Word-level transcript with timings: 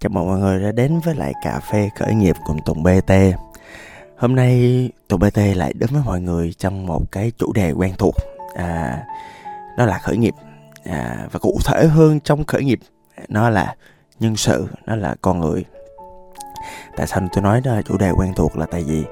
Chào 0.00 0.10
mừng 0.10 0.26
mọi 0.26 0.38
người 0.38 0.62
đã 0.62 0.72
đến 0.72 1.00
với 1.04 1.14
lại 1.14 1.32
cà 1.44 1.60
phê 1.60 1.88
khởi 1.98 2.14
nghiệp 2.14 2.36
cùng 2.46 2.58
Tùng 2.64 2.82
BT 2.82 3.12
Hôm 4.16 4.34
nay 4.34 4.90
Tùng 5.08 5.20
BT 5.20 5.38
lại 5.54 5.72
đến 5.72 5.90
với 5.92 6.02
mọi 6.04 6.20
người 6.20 6.52
trong 6.58 6.86
một 6.86 7.12
cái 7.12 7.32
chủ 7.38 7.52
đề 7.52 7.72
quen 7.72 7.94
thuộc. 7.98 8.14
À, 8.56 9.02
Đó 9.78 9.86
là 9.86 9.98
khởi 9.98 10.16
nghiệp. 10.16 10.34
À, 10.84 11.28
Và 11.32 11.38
cụ 11.38 11.58
thể 11.64 11.86
hơn 11.86 12.20
trong 12.20 12.44
khởi 12.44 12.64
nghiệp 12.64 12.78
Nó 13.28 13.50
là 13.50 13.74
nhân 14.20 14.36
sự, 14.36 14.66
nó 14.86 14.96
là 14.96 15.14
con 15.20 15.40
người. 15.40 15.64
Tại 16.96 17.06
sao 17.06 17.28
tôi 17.32 17.42
nói 17.42 17.60
đó 17.64 17.74
là 17.74 17.82
chủ 17.82 17.98
đề 17.98 18.10
quen 18.10 18.32
thuộc 18.36 18.56
là 18.56 18.66
tại 18.66 18.84
vì 18.84 19.04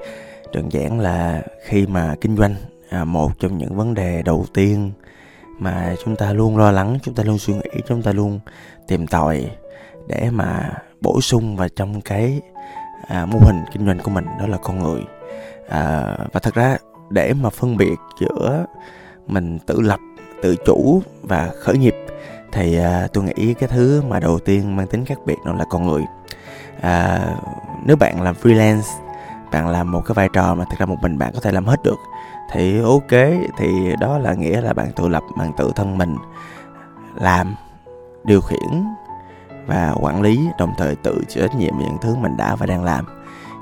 Đơn 0.53 0.71
giản 0.71 0.99
là 0.99 1.41
khi 1.65 1.87
mà 1.87 2.15
kinh 2.21 2.37
doanh 2.37 2.55
à, 2.89 3.05
Một 3.05 3.31
trong 3.39 3.57
những 3.57 3.75
vấn 3.75 3.93
đề 3.93 4.21
đầu 4.21 4.45
tiên 4.53 4.91
mà 5.59 5.95
chúng 6.03 6.15
ta 6.15 6.33
luôn 6.33 6.57
lo 6.57 6.71
lắng 6.71 6.97
chúng 7.03 7.13
ta 7.13 7.23
luôn 7.23 7.37
suy 7.37 7.53
nghĩ 7.53 7.81
chúng 7.87 8.01
ta 8.01 8.11
luôn 8.11 8.39
tìm 8.87 9.07
tòi 9.07 9.51
để 10.07 10.29
mà 10.31 10.69
bổ 11.01 11.21
sung 11.21 11.55
vào 11.55 11.67
trong 11.69 12.01
cái 12.01 12.41
à, 13.07 13.25
mô 13.25 13.39
hình 13.39 13.63
kinh 13.71 13.85
doanh 13.85 13.99
của 13.99 14.11
mình 14.11 14.25
đó 14.39 14.47
là 14.47 14.57
con 14.57 14.79
người. 14.79 15.01
À, 15.69 16.17
và 16.33 16.39
thật 16.39 16.53
ra 16.53 16.77
để 17.09 17.33
mà 17.33 17.49
phân 17.49 17.77
biệt 17.77 17.95
giữa 18.19 18.65
mình 19.27 19.59
tự 19.59 19.81
lập 19.81 19.99
tự 20.41 20.55
chủ 20.65 21.01
và 21.23 21.51
khởi 21.59 21.77
nghiệp 21.77 21.95
thì 22.51 22.79
à, 22.79 23.07
tôi 23.13 23.23
nghĩ 23.23 23.53
cái 23.53 23.69
thứ 23.69 24.01
mà 24.07 24.19
đầu 24.19 24.39
tiên 24.39 24.75
mang 24.75 24.87
tính 24.87 25.05
khác 25.05 25.17
biệt 25.25 25.37
đó 25.45 25.53
là 25.53 25.65
con 25.69 25.87
người. 25.87 26.03
À, 26.81 27.19
nếu 27.85 27.95
bạn 27.95 28.21
làm 28.21 28.35
freelance 28.43 29.05
bạn 29.51 29.67
làm 29.67 29.91
một 29.91 30.01
cái 30.05 30.13
vai 30.13 30.29
trò 30.33 30.55
mà 30.55 30.65
thực 30.69 30.79
ra 30.79 30.85
một 30.85 30.97
mình 31.01 31.17
bạn 31.17 31.31
có 31.33 31.39
thể 31.39 31.51
làm 31.51 31.65
hết 31.65 31.83
được 31.83 31.99
thì 32.51 32.81
ok 32.81 33.11
thì 33.57 33.95
đó 33.99 34.17
là 34.17 34.33
nghĩa 34.33 34.61
là 34.61 34.73
bạn 34.73 34.91
tự 34.95 35.07
lập 35.07 35.23
bạn 35.37 35.51
tự 35.57 35.71
thân 35.75 35.97
mình 35.97 36.15
làm 37.15 37.55
điều 38.23 38.41
khiển 38.41 38.85
và 39.65 39.95
quản 40.01 40.21
lý 40.21 40.47
đồng 40.59 40.73
thời 40.77 40.95
tự 40.95 41.23
chịu 41.27 41.47
trách 41.47 41.55
nhiệm 41.55 41.73
những 41.79 41.97
thứ 42.01 42.15
mình 42.15 42.37
đã 42.37 42.55
và 42.55 42.65
đang 42.65 42.83
làm. 42.83 43.05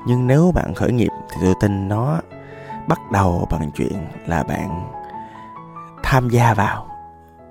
Nhưng 0.06 0.26
nếu 0.26 0.52
bạn 0.54 0.74
khởi 0.74 0.92
nghiệp 0.92 1.10
thì 1.30 1.36
tôi 1.42 1.54
tin 1.60 1.88
nó 1.88 2.20
bắt 2.88 2.98
đầu 3.12 3.48
bằng 3.50 3.70
chuyện 3.74 4.06
là 4.26 4.42
bạn 4.42 4.90
tham 6.02 6.28
gia 6.28 6.54
vào 6.54 6.86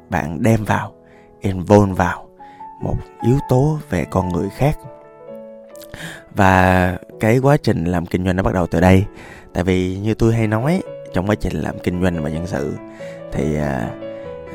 bạn 0.09 0.43
đem 0.43 0.63
vào 0.63 0.91
involve 1.39 1.93
vào 1.93 2.27
một 2.81 2.95
yếu 3.21 3.37
tố 3.49 3.77
về 3.89 4.05
con 4.05 4.29
người 4.29 4.49
khác. 4.49 4.77
Và 6.35 6.97
cái 7.19 7.39
quá 7.39 7.57
trình 7.63 7.85
làm 7.85 8.05
kinh 8.05 8.25
doanh 8.25 8.35
nó 8.35 8.43
bắt 8.43 8.53
đầu 8.53 8.67
từ 8.67 8.79
đây. 8.79 9.05
Tại 9.53 9.63
vì 9.63 9.97
như 9.97 10.13
tôi 10.13 10.33
hay 10.33 10.47
nói 10.47 10.81
trong 11.13 11.29
quá 11.29 11.35
trình 11.35 11.53
làm 11.53 11.79
kinh 11.79 12.01
doanh 12.03 12.23
và 12.23 12.29
nhân 12.29 12.47
sự 12.47 12.77
thì 13.31 13.57
uh, 13.57 14.02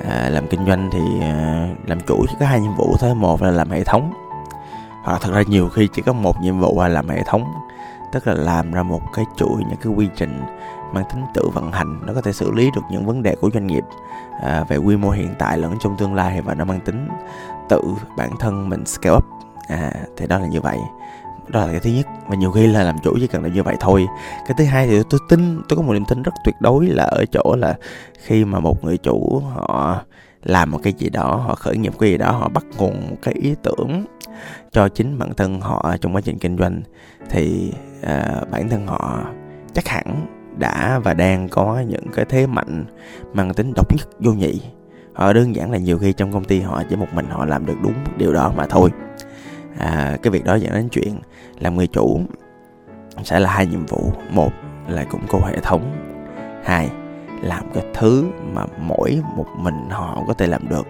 à, 0.05 0.29
làm 0.29 0.47
kinh 0.47 0.67
doanh 0.67 0.91
thì 0.93 1.01
à, 1.21 1.69
làm 1.87 2.01
chủ 2.01 2.27
chỉ 2.29 2.35
có 2.41 2.47
hai 2.47 2.61
nhiệm 2.61 2.75
vụ 2.77 2.97
thôi. 3.01 3.15
Một 3.15 3.43
là 3.43 3.51
làm 3.51 3.71
hệ 3.71 3.85
thống. 3.85 4.13
Hoặc 5.03 5.21
thật 5.23 5.33
ra 5.33 5.43
nhiều 5.47 5.69
khi 5.69 5.89
chỉ 5.93 6.03
có 6.03 6.13
một 6.13 6.41
nhiệm 6.41 6.59
vụ 6.59 6.81
là 6.81 6.89
làm 6.89 7.09
hệ 7.09 7.23
thống. 7.27 7.45
Tức 8.13 8.27
là 8.27 8.35
làm 8.35 8.73
ra 8.73 8.83
một 8.83 9.01
cái 9.13 9.25
chuỗi 9.37 9.65
những 9.69 9.79
cái 9.83 9.93
quy 9.93 10.09
trình 10.17 10.43
mang 10.93 11.05
tính 11.15 11.25
tự 11.35 11.49
vận 11.49 11.73
hành. 11.73 12.01
Nó 12.07 12.13
có 12.15 12.21
thể 12.21 12.33
xử 12.33 12.51
lý 12.51 12.71
được 12.75 12.83
những 12.91 13.07
vấn 13.07 13.23
đề 13.23 13.37
của 13.41 13.51
doanh 13.55 13.67
nghiệp 13.67 13.85
à, 14.43 14.65
về 14.69 14.77
quy 14.77 14.97
mô 14.97 15.11
hiện 15.11 15.35
tại 15.39 15.59
lẫn 15.59 15.75
trong 15.81 15.97
tương 15.97 16.15
lai 16.15 16.41
và 16.41 16.55
nó 16.55 16.65
mang 16.65 16.81
tính 16.81 17.09
tự 17.69 17.83
bản 18.17 18.31
thân 18.39 18.69
mình 18.69 18.87
scale 18.87 19.17
up. 19.17 19.25
À, 19.69 19.93
thì 20.17 20.27
đó 20.27 20.39
là 20.39 20.47
như 20.47 20.61
vậy 20.61 20.79
đó 21.51 21.61
là 21.61 21.71
cái 21.71 21.81
thứ 21.81 21.91
nhất. 21.91 22.07
Và 22.29 22.37
nhiều 22.37 22.51
khi 22.51 22.67
là 22.67 22.83
làm 22.83 22.97
chủ 23.05 23.17
chỉ 23.21 23.27
cần 23.27 23.43
là 23.43 23.49
như 23.49 23.63
vậy 23.63 23.77
thôi. 23.81 24.07
Cái 24.47 24.55
thứ 24.59 24.65
hai 24.65 24.87
thì 24.87 25.03
tôi 25.11 25.21
tin 25.29 25.61
tôi 25.69 25.77
có 25.77 25.83
một 25.83 25.93
niềm 25.93 26.05
tin 26.05 26.23
rất 26.23 26.35
tuyệt 26.45 26.55
đối 26.61 26.87
là 26.87 27.05
ở 27.05 27.25
chỗ 27.33 27.57
là 27.59 27.77
khi 28.23 28.45
mà 28.45 28.61
một 28.61 28.85
người 28.85 28.97
chủ 28.97 29.43
họ 29.55 30.03
làm 30.45 30.71
một 30.71 30.81
cái 30.83 30.93
gì 30.93 31.11
đó 31.11 31.37
họ 31.37 31.55
khởi 31.55 31.77
nghiệp 31.77 31.93
cái 31.99 32.11
gì 32.11 32.19
đó 32.19 32.33
họ 32.33 32.49
bắt 32.49 32.65
nguồn 32.79 33.11
một 33.11 33.17
cái 33.23 33.35
ý 33.35 33.55
tưởng 33.63 34.05
cho 34.73 34.89
chính 34.89 35.19
bản 35.19 35.35
thân 35.35 35.61
họ 35.61 35.97
trong 36.01 36.15
quá 36.15 36.21
trình 36.21 36.39
kinh 36.39 36.59
doanh 36.59 36.83
thì 37.31 37.73
uh, 38.03 38.51
bản 38.51 38.69
thân 38.69 38.87
họ 38.87 39.21
chắc 39.73 39.89
hẳn 39.89 40.27
đã 40.57 40.99
và 41.05 41.15
đang 41.15 41.49
có 41.49 41.83
những 41.89 42.07
cái 42.15 42.25
thế 42.29 42.47
mạnh 42.47 42.85
mang 43.33 43.55
tính 43.55 43.73
độc 43.77 43.97
nhất 43.97 44.09
vô 44.21 44.33
nhị. 44.33 44.61
Họ 45.13 45.33
đơn 45.33 45.55
giản 45.55 45.71
là 45.73 45.79
nhiều 45.79 45.99
khi 45.99 46.13
trong 46.13 46.33
công 46.33 46.45
ty 46.45 46.61
họ 46.61 46.83
chỉ 46.91 46.97
một 46.97 47.09
mình 47.13 47.27
họ 47.31 47.45
làm 47.45 47.67
được 47.67 47.77
đúng 47.83 47.95
điều 48.17 48.33
đó 48.33 48.53
mà 48.57 48.67
thôi 48.67 48.91
à, 49.79 50.17
cái 50.23 50.31
việc 50.31 50.45
đó 50.45 50.55
dẫn 50.55 50.73
đến 50.73 50.89
chuyện 50.89 51.19
làm 51.61 51.77
người 51.77 51.87
chủ 51.87 52.21
sẽ 53.25 53.41
là 53.41 53.51
hai 53.51 53.67
nhiệm 53.67 53.87
vụ. 53.87 54.13
Một 54.31 54.51
là 54.89 55.05
củng 55.05 55.27
cố 55.29 55.41
hệ 55.45 55.59
thống. 55.63 55.93
Hai 56.65 56.91
làm 57.43 57.65
cái 57.75 57.85
thứ 57.95 58.25
mà 58.53 58.65
mỗi 58.81 59.23
một 59.37 59.47
mình 59.57 59.91
họ 59.91 60.25
có 60.27 60.35
thể 60.35 60.47
làm 60.47 60.69
được. 60.69 60.87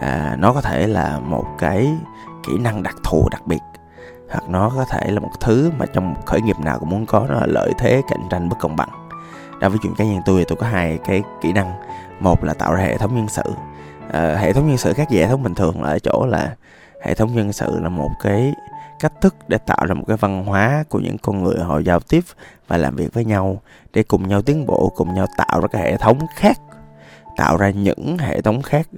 À, 0.00 0.36
nó 0.38 0.52
có 0.52 0.60
thể 0.60 0.86
là 0.86 1.18
một 1.18 1.44
cái 1.58 1.88
kỹ 2.46 2.58
năng 2.58 2.82
đặc 2.82 2.96
thù 3.04 3.28
đặc 3.30 3.46
biệt 3.46 3.60
hoặc 4.30 4.48
nó 4.48 4.72
có 4.76 4.84
thể 4.84 5.10
là 5.10 5.20
một 5.20 5.30
thứ 5.40 5.70
mà 5.78 5.86
trong 5.86 6.14
một 6.14 6.20
khởi 6.26 6.40
nghiệp 6.40 6.56
nào 6.60 6.78
cũng 6.78 6.88
muốn 6.88 7.06
có 7.06 7.26
nó 7.28 7.34
là 7.34 7.46
lợi 7.46 7.72
thế 7.78 8.02
cạnh 8.08 8.20
tranh 8.30 8.48
bất 8.48 8.58
công 8.60 8.76
bằng. 8.76 9.08
Đối 9.60 9.70
với 9.70 9.78
chuyện 9.82 9.94
cá 9.94 10.04
nhân 10.04 10.20
tôi 10.24 10.38
thì 10.38 10.44
tôi 10.48 10.56
có 10.56 10.66
hai 10.66 10.98
cái 11.04 11.22
kỹ 11.40 11.52
năng. 11.52 11.72
Một 12.20 12.44
là 12.44 12.54
tạo 12.54 12.74
ra 12.74 12.82
hệ 12.82 12.96
thống 12.96 13.16
nhân 13.16 13.28
sự. 13.28 13.42
À, 14.12 14.36
hệ 14.36 14.52
thống 14.52 14.68
nhân 14.68 14.76
sự 14.76 14.92
khác 14.92 15.10
gì 15.10 15.18
hệ 15.18 15.26
thống 15.26 15.42
bình 15.42 15.54
thường 15.54 15.82
là 15.82 15.90
ở 15.90 15.98
chỗ 15.98 16.26
là 16.26 16.54
hệ 17.02 17.14
thống 17.14 17.36
nhân 17.36 17.52
sự 17.52 17.80
là 17.80 17.88
một 17.88 18.10
cái 18.22 18.52
cách 19.00 19.12
thức 19.20 19.34
để 19.48 19.58
tạo 19.58 19.86
ra 19.86 19.94
một 19.94 20.04
cái 20.08 20.16
văn 20.16 20.44
hóa 20.44 20.84
của 20.88 20.98
những 20.98 21.18
con 21.18 21.42
người 21.42 21.58
họ 21.58 21.78
giao 21.78 22.00
tiếp 22.00 22.24
và 22.68 22.76
làm 22.76 22.96
việc 22.96 23.14
với 23.14 23.24
nhau 23.24 23.60
để 23.92 24.02
cùng 24.02 24.28
nhau 24.28 24.42
tiến 24.42 24.66
bộ 24.66 24.92
cùng 24.96 25.14
nhau 25.14 25.26
tạo 25.36 25.60
ra 25.60 25.68
cái 25.72 25.82
hệ 25.82 25.96
thống 25.96 26.18
khác 26.36 26.58
tạo 27.36 27.56
ra 27.56 27.70
những 27.70 28.16
hệ 28.18 28.40
thống 28.40 28.62
khác 28.62 28.88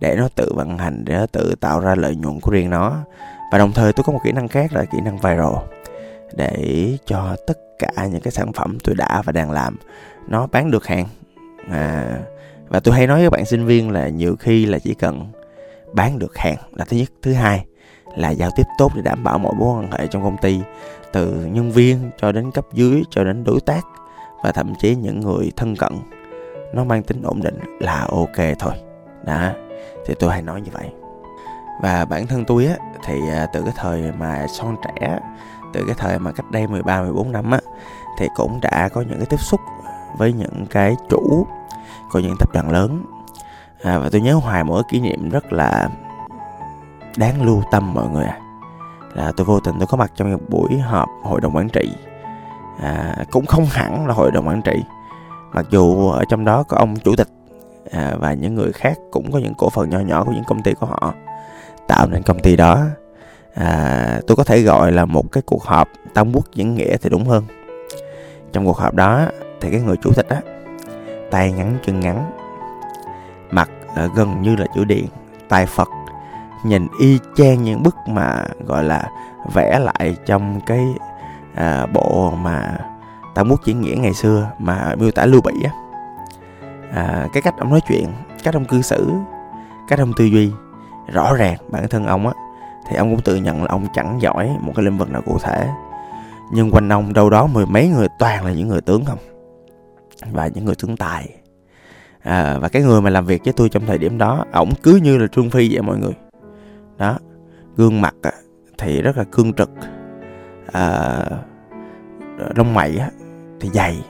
để 0.00 0.16
nó 0.16 0.28
tự 0.34 0.52
vận 0.54 0.78
hành 0.78 1.04
để 1.04 1.14
nó 1.14 1.26
tự 1.26 1.54
tạo 1.60 1.80
ra 1.80 1.94
lợi 1.94 2.16
nhuận 2.16 2.40
của 2.40 2.50
riêng 2.50 2.70
nó. 2.70 2.96
Và 3.52 3.58
đồng 3.58 3.72
thời 3.72 3.92
tôi 3.92 4.04
có 4.04 4.12
một 4.12 4.20
kỹ 4.24 4.32
năng 4.32 4.48
khác 4.48 4.72
là 4.72 4.84
kỹ 4.84 4.98
năng 5.04 5.18
viral 5.18 5.54
để 6.34 6.98
cho 7.06 7.36
tất 7.46 7.58
cả 7.78 8.06
những 8.06 8.20
cái 8.20 8.30
sản 8.30 8.52
phẩm 8.52 8.78
tôi 8.84 8.94
đã 8.94 9.22
và 9.24 9.32
đang 9.32 9.50
làm 9.50 9.76
nó 10.28 10.46
bán 10.46 10.70
được 10.70 10.86
hàng. 10.86 11.06
À, 11.70 12.18
và 12.68 12.80
tôi 12.80 12.94
hay 12.94 13.06
nói 13.06 13.20
với 13.20 13.30
bạn 13.30 13.44
sinh 13.44 13.66
viên 13.66 13.90
là 13.90 14.08
nhiều 14.08 14.36
khi 14.40 14.66
là 14.66 14.78
chỉ 14.78 14.94
cần 14.94 15.26
bán 15.92 16.18
được 16.18 16.38
hàng 16.38 16.56
là 16.72 16.84
thứ 16.84 16.96
nhất. 16.96 17.08
Thứ 17.22 17.32
hai 17.32 17.66
là 18.16 18.30
giao 18.30 18.50
tiếp 18.56 18.66
tốt 18.78 18.92
để 18.94 19.02
đảm 19.02 19.24
bảo 19.24 19.38
mọi 19.38 19.54
mối 19.54 19.78
quan 19.78 19.90
hệ 19.92 20.06
trong 20.06 20.22
công 20.22 20.36
ty, 20.36 20.60
từ 21.12 21.48
nhân 21.52 21.70
viên 21.70 22.10
cho 22.18 22.32
đến 22.32 22.50
cấp 22.50 22.64
dưới, 22.72 23.02
cho 23.10 23.24
đến 23.24 23.44
đối 23.44 23.60
tác, 23.60 23.86
và 24.42 24.52
thậm 24.52 24.74
chí 24.78 24.96
những 24.96 25.20
người 25.20 25.52
thân 25.56 25.76
cận. 25.76 25.92
Nó 26.74 26.84
mang 26.84 27.02
tính 27.02 27.22
ổn 27.22 27.40
định 27.42 27.58
là 27.80 28.06
ok 28.10 28.56
thôi. 28.58 28.72
Đó, 29.24 29.50
thì 30.06 30.14
tôi 30.18 30.30
hay 30.30 30.42
nói 30.42 30.60
như 30.60 30.70
vậy. 30.72 30.90
Và 31.82 32.04
bản 32.04 32.26
thân 32.26 32.44
tôi 32.44 32.66
á, 32.66 32.76
thì 33.04 33.14
à, 33.30 33.46
từ 33.52 33.62
cái 33.62 33.72
thời 33.76 34.12
mà 34.18 34.46
son 34.48 34.76
trẻ, 34.84 35.18
từ 35.72 35.84
cái 35.86 35.94
thời 35.98 36.18
mà 36.18 36.32
cách 36.32 36.50
đây 36.50 36.66
13 36.66 37.02
14 37.02 37.32
năm 37.32 37.50
á, 37.50 37.60
thì 38.18 38.28
cũng 38.36 38.60
đã 38.60 38.88
có 38.88 39.00
những 39.00 39.18
cái 39.18 39.26
tiếp 39.30 39.40
xúc 39.40 39.60
với 40.18 40.32
những 40.32 40.66
cái 40.70 40.96
chủ 41.10 41.46
của 42.12 42.18
những 42.18 42.36
tập 42.38 42.48
đoàn 42.52 42.70
lớn 42.70 43.04
à, 43.82 43.98
và 43.98 44.08
tôi 44.12 44.20
nhớ 44.20 44.34
hoài 44.34 44.64
một 44.64 44.74
cái 44.74 44.84
kỷ 44.90 45.00
niệm 45.00 45.30
rất 45.30 45.52
là 45.52 45.88
đáng 47.16 47.42
lưu 47.42 47.62
tâm 47.70 47.94
mọi 47.94 48.08
người 48.08 48.24
à 48.24 48.38
là 49.14 49.32
tôi 49.36 49.44
vô 49.44 49.60
tình 49.60 49.74
tôi 49.78 49.86
có 49.86 49.96
mặt 49.96 50.12
trong 50.16 50.32
một 50.32 50.38
buổi 50.48 50.78
họp 50.78 51.08
hội 51.22 51.40
đồng 51.40 51.56
quản 51.56 51.68
trị. 51.68 51.92
À, 52.80 53.16
cũng 53.30 53.46
không 53.46 53.66
hẳn 53.70 54.06
là 54.06 54.14
hội 54.14 54.30
đồng 54.30 54.48
quản 54.48 54.62
trị. 54.62 54.82
Mặc 55.52 55.66
dù 55.70 56.10
ở 56.10 56.24
trong 56.28 56.44
đó 56.44 56.62
có 56.62 56.76
ông 56.76 56.96
chủ 56.96 57.16
tịch 57.16 57.28
à, 57.90 58.14
và 58.18 58.32
những 58.32 58.54
người 58.54 58.72
khác 58.72 58.98
cũng 59.10 59.32
có 59.32 59.38
những 59.38 59.54
cổ 59.54 59.70
phần 59.70 59.90
nhỏ 59.90 59.98
nhỏ 59.98 60.24
của 60.24 60.32
những 60.32 60.44
công 60.44 60.62
ty 60.62 60.74
của 60.74 60.86
họ 60.86 61.14
tạo 61.88 62.06
nên 62.06 62.22
công 62.22 62.40
ty 62.40 62.56
đó. 62.56 62.84
À, 63.54 64.20
tôi 64.26 64.36
có 64.36 64.44
thể 64.44 64.62
gọi 64.62 64.92
là 64.92 65.04
một 65.04 65.32
cái 65.32 65.42
cuộc 65.46 65.64
họp 65.64 65.88
tam 66.14 66.32
quốc 66.34 66.46
diễn 66.54 66.74
nghĩa 66.74 66.96
thì 66.96 67.10
đúng 67.10 67.24
hơn. 67.24 67.44
Trong 68.52 68.66
cuộc 68.66 68.76
họp 68.76 68.94
đó 68.94 69.26
thì 69.60 69.70
cái 69.70 69.80
người 69.80 69.96
chủ 69.96 70.12
tịch 70.12 70.28
á 70.28 70.40
tay 71.30 71.52
ngắn 71.52 71.78
chân 71.86 72.00
ngắn 72.00 72.30
mặt 73.52 73.70
à, 73.94 74.08
gần 74.14 74.42
như 74.42 74.56
là 74.56 74.66
chữ 74.74 74.84
điện 74.84 75.06
tài 75.48 75.66
phật. 75.66 75.88
Nhìn 76.64 76.86
y 77.00 77.18
chang 77.36 77.62
những 77.62 77.82
bức 77.82 77.96
mà 78.08 78.44
gọi 78.66 78.84
là 78.84 79.10
vẽ 79.54 79.78
lại 79.78 80.16
trong 80.26 80.60
cái 80.66 80.86
à, 81.54 81.86
bộ 81.86 82.30
mà 82.30 82.78
tam 83.34 83.50
quốc 83.50 83.60
diễn 83.64 83.80
nghĩa 83.80 83.96
ngày 83.96 84.14
xưa 84.14 84.50
mà 84.58 84.94
miêu 84.98 85.10
tả 85.10 85.26
lưu 85.26 85.40
bị 85.40 85.52
á. 85.64 85.70
À, 86.94 87.28
cái 87.32 87.42
cách 87.42 87.54
ông 87.58 87.70
nói 87.70 87.80
chuyện 87.88 88.12
cách 88.42 88.54
ông 88.54 88.64
cư 88.64 88.82
xử 88.82 89.12
cách 89.88 89.98
ông 89.98 90.12
tư 90.16 90.24
duy 90.24 90.52
rõ 91.12 91.34
ràng 91.34 91.56
bản 91.68 91.88
thân 91.88 92.06
ông 92.06 92.26
á 92.26 92.32
thì 92.88 92.96
ông 92.96 93.10
cũng 93.10 93.24
tự 93.24 93.36
nhận 93.36 93.62
là 93.62 93.68
ông 93.68 93.86
chẳng 93.94 94.18
giỏi 94.20 94.50
một 94.60 94.72
cái 94.76 94.84
lĩnh 94.84 94.98
vực 94.98 95.10
nào 95.10 95.22
cụ 95.26 95.38
thể. 95.42 95.68
Nhưng 96.52 96.70
quanh 96.70 96.92
ông 96.92 97.12
đâu 97.12 97.30
đó 97.30 97.46
mười 97.46 97.66
mấy 97.66 97.88
người 97.88 98.08
toàn 98.18 98.46
là 98.46 98.52
những 98.52 98.68
người 98.68 98.80
tướng 98.80 99.04
không 99.04 99.18
và 100.32 100.46
những 100.46 100.64
người 100.64 100.74
tướng 100.74 100.96
tài 100.96 101.28
à, 102.22 102.58
và 102.58 102.68
cái 102.68 102.82
người 102.82 103.00
mà 103.00 103.10
làm 103.10 103.26
việc 103.26 103.44
với 103.44 103.52
tôi 103.52 103.68
trong 103.68 103.86
thời 103.86 103.98
điểm 103.98 104.18
đó 104.18 104.44
ổng 104.52 104.70
cứ 104.82 104.96
như 104.96 105.18
là 105.18 105.26
trương 105.26 105.50
phi 105.50 105.68
vậy 105.72 105.82
mọi 105.82 105.98
người. 105.98 106.12
Đó 106.98 107.18
gương 107.76 108.00
mặt 108.00 108.14
à, 108.22 108.32
thì 108.78 109.02
rất 109.02 109.16
là 109.16 109.24
cương 109.24 109.52
trực. 109.52 109.70
À, 110.72 111.24
lông 112.56 112.74
mày 112.74 112.96
á, 112.96 113.10
thì 113.60 113.68
dày. 113.68 114.04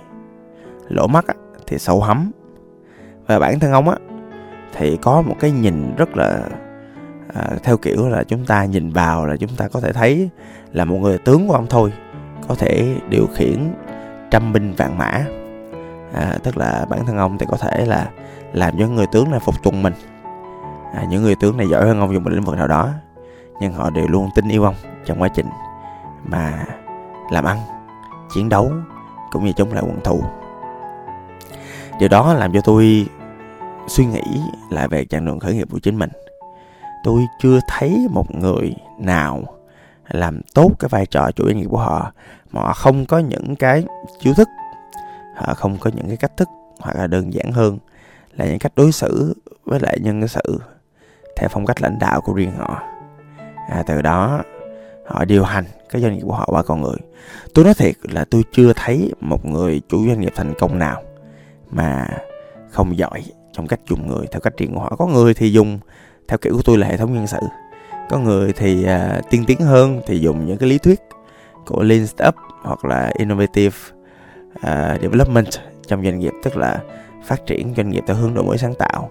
Lỗ 0.88 1.06
mắt 1.06 1.26
á, 1.26 1.35
thì 1.67 1.79
sâu 1.79 2.00
hấm, 2.00 2.31
và 3.26 3.38
bản 3.38 3.61
thân 3.61 3.73
ông 3.73 3.88
á 3.88 3.97
thì 4.73 4.97
có 5.03 5.23
một 5.23 5.37
cái 5.41 5.50
nhìn 5.50 5.94
rất 5.97 6.17
là 6.17 6.49
à, 7.35 7.50
theo 7.62 7.76
kiểu 7.76 8.08
là 8.08 8.25
chúng 8.25 8.47
ta 8.47 8.65
nhìn 8.65 8.93
vào 8.93 9.26
là 9.26 9.37
chúng 9.37 9.50
ta 9.56 9.69
có 9.69 9.81
thể 9.81 9.93
thấy 9.93 10.29
là 10.73 10.85
một 10.85 10.97
người 10.97 11.19
tướng 11.19 11.49
của 11.49 11.55
ông 11.55 11.67
thôi 11.70 11.93
có 12.49 12.55
thể 12.55 12.97
điều 13.08 13.26
khiển 13.35 13.75
trăm 14.31 14.53
binh 14.53 14.73
vạn 14.76 14.99
mã 14.99 15.25
à, 16.12 16.38
tức 16.43 16.56
là 16.56 16.87
bản 16.88 17.06
thân 17.06 17.17
ông 17.17 17.38
thì 17.38 17.47
có 17.49 17.56
thể 17.56 17.87
là 17.87 18.11
làm 18.53 18.79
cho 18.79 18.87
người 18.87 19.06
tướng 19.06 19.31
này 19.31 19.41
phục 19.41 19.62
tùng 19.62 19.82
mình. 19.82 19.94
À, 20.94 21.05
những 21.11 21.23
người 21.23 21.35
tướng 21.35 21.56
này 21.56 21.69
giỏi 21.69 21.87
hơn 21.87 22.00
ông 22.00 22.14
dùng 22.14 22.25
một 22.25 22.31
lĩnh 22.31 22.44
vực 22.44 22.56
nào 22.56 22.69
đó 22.69 22.88
nhưng 23.61 23.73
họ 23.73 23.91
đều 23.91 24.09
luôn 24.09 24.29
tin 24.35 24.49
yêu 24.49 24.64
ông 24.64 24.75
trong 25.06 25.23
quá 25.23 25.29
trình 25.29 25.47
mà 26.25 26.64
làm 27.31 27.44
ăn 27.44 27.59
chiến 28.35 28.49
đấu 28.49 28.73
cũng 29.31 29.44
như 29.44 29.53
chống 29.53 29.73
lại 29.73 29.82
quân 29.87 30.00
thù. 30.05 30.20
Điều 31.99 32.09
đó 32.09 32.35
làm 32.35 32.53
cho 32.53 32.61
tôi 32.65 33.06
suy 33.87 34.06
nghĩ 34.06 34.23
lại 34.70 34.88
về 34.88 35.05
chặng 35.05 35.25
đường 35.25 35.38
khởi 35.41 35.55
nghiệp 35.55 35.69
của 35.70 35.79
chính 35.79 35.99
mình. 35.99 36.11
Tôi 37.05 37.26
chưa 37.41 37.61
thấy 37.69 38.06
một 38.11 38.35
người 38.35 38.75
nào 38.99 39.43
làm 40.08 40.41
tốt 40.55 40.70
cái 40.79 40.88
vai 40.88 41.06
trò 41.06 41.31
chủ 41.31 41.44
doanh 41.47 41.56
nghiệp 41.56 41.67
của 41.70 41.79
họ 41.79 42.12
mà 42.53 42.61
họ 42.61 42.73
không 42.73 43.06
có 43.06 43.19
những 43.19 43.56
cái 43.56 43.85
chiêu 44.20 44.35
thức 44.35 44.49
họ 45.37 45.55
không 45.55 45.79
có 45.79 45.90
những 45.94 46.08
cái 46.08 46.17
cách 46.17 46.37
thức 46.37 46.49
hoặc 46.81 46.96
là 46.96 47.06
đơn 47.06 47.34
giản 47.34 47.52
hơn 47.52 47.79
là 48.37 48.44
những 48.44 48.58
cách 48.58 48.73
đối 48.76 48.93
xử 48.93 49.34
với 49.64 49.81
lại 49.81 49.99
nhân 50.00 50.29
sự 50.29 50.61
theo 51.37 51.49
phong 51.49 51.67
cách 51.67 51.82
lãnh 51.82 51.99
đạo 51.99 52.20
của 52.20 52.32
riêng 52.32 52.52
họ. 52.58 52.82
À, 53.69 53.82
từ 53.87 54.02
đó 54.02 54.43
họ 55.06 55.25
điều 55.25 55.44
hành 55.44 55.64
cái 55.90 56.02
doanh 56.02 56.14
nghiệp 56.14 56.23
của 56.23 56.34
họ 56.34 56.46
qua 56.46 56.62
con 56.62 56.82
người. 56.82 56.96
Tôi 57.55 57.64
nói 57.64 57.75
thiệt 57.75 57.94
là 58.02 58.25
tôi 58.31 58.43
chưa 58.52 58.73
thấy 58.76 59.12
một 59.20 59.46
người 59.46 59.81
chủ 59.88 60.06
doanh 60.06 60.20
nghiệp 60.20 60.32
thành 60.37 60.55
công 60.58 60.79
nào 60.79 61.02
mà 61.70 62.08
không 62.70 62.99
giỏi 62.99 63.23
trong 63.52 63.67
cách 63.67 63.81
dùng 63.88 64.06
người 64.06 64.26
theo 64.32 64.40
cách 64.40 64.56
riêng 64.56 64.75
của 64.75 64.81
họ. 64.81 64.96
Có 64.99 65.06
người 65.06 65.34
thì 65.34 65.52
dùng 65.52 65.79
theo 66.29 66.38
kiểu 66.38 66.52
của 66.56 66.62
tôi 66.64 66.79
là 66.79 66.87
hệ 66.87 66.96
thống 66.96 67.14
nhân 67.14 67.26
sự. 67.26 67.40
Có 68.11 68.19
người 68.19 68.52
thì 68.52 68.84
uh, 68.84 69.31
tiên 69.31 69.44
tiến 69.46 69.61
hơn 69.61 70.00
thì 70.06 70.19
dùng 70.19 70.46
những 70.46 70.56
cái 70.56 70.69
lý 70.69 70.79
thuyết 70.79 71.00
của 71.67 71.82
lean 71.82 72.06
startup 72.06 72.34
hoặc 72.62 72.84
là 72.84 73.12
innovative 73.19 73.76
uh, 74.56 75.00
development 75.02 75.46
trong 75.87 76.04
doanh 76.04 76.19
nghiệp 76.19 76.32
tức 76.43 76.56
là 76.56 76.81
phát 77.25 77.46
triển 77.46 77.75
doanh 77.76 77.90
nghiệp 77.90 78.04
theo 78.06 78.16
hướng 78.16 78.34
đổi 78.34 78.44
mới 78.44 78.58
sáng 78.58 78.75
tạo. 78.75 79.10